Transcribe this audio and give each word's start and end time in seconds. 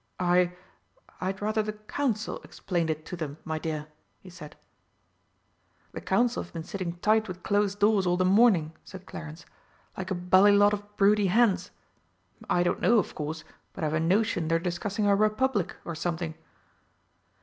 "I 0.19 0.53
I'd 1.19 1.43
rather 1.43 1.61
the 1.61 1.73
Council 1.73 2.41
explained 2.41 2.89
it 2.89 3.05
to 3.05 3.15
them, 3.15 3.37
my 3.45 3.59
dear," 3.59 3.85
he 4.19 4.31
said. 4.31 4.55
"The 5.91 6.01
Council 6.01 6.41
have 6.41 6.51
been 6.53 6.63
sitting 6.63 6.93
tight 7.01 7.27
with 7.27 7.43
closed 7.43 7.77
doors 7.77 8.07
all 8.07 8.17
the 8.17 8.25
morning," 8.25 8.73
said 8.83 9.05
Clarence, 9.05 9.45
"like 9.95 10.09
a 10.09 10.15
bally 10.15 10.53
lot 10.57 10.73
of 10.73 10.97
broody 10.97 11.27
hens. 11.27 11.69
I 12.49 12.63
don't 12.63 12.81
know, 12.81 12.97
of 12.97 13.13
course, 13.13 13.43
but 13.73 13.83
I've 13.83 13.93
a 13.93 13.99
notion 13.99 14.47
they're 14.47 14.57
discussing 14.57 15.05
a 15.05 15.15
Republic 15.15 15.75
or 15.85 15.93
something." 15.93 16.33